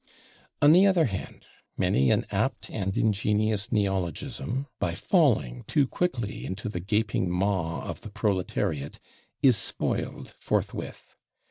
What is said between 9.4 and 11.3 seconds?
is spoiled forthwith.